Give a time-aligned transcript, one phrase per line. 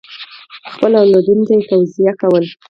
[0.73, 2.47] خپلو اولادونو ته یې توصیه کوله.